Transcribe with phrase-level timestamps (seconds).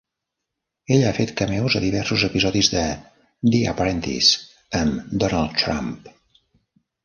[0.95, 2.83] Ella ha fet cameos a diversos episodis de
[3.53, 5.95] "The Apprentice" amb Donald Trump.